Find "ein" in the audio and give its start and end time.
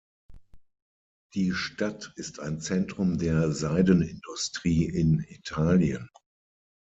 2.39-2.59